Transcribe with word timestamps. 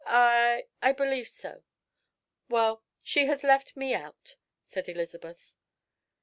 "I 0.03 0.65
I 0.81 0.93
believe 0.93 1.27
so." 1.27 1.61
"Well, 2.49 2.81
she 3.03 3.27
has 3.27 3.43
left 3.43 3.77
me 3.77 3.93
out," 3.93 4.35
said 4.65 4.89
Elizabeth. 4.89 5.51